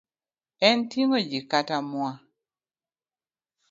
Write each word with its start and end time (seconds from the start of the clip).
En 0.67 0.79
ting'o 0.89 1.17
ji 1.29 1.39
kata 1.51 1.75
mwa 1.91 2.11